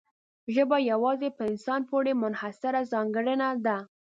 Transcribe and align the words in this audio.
ژبه 0.55 0.77
یوازې 0.91 1.29
په 1.37 1.43
انسان 1.51 1.81
پورې 1.89 2.11
منحصره 2.21 2.81
ځانګړنه 2.91 3.47
ده. 3.65 3.77